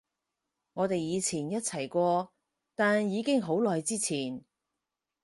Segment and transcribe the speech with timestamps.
[0.73, 2.33] 我哋以前一齊過，
[2.73, 4.43] 但已經好耐之前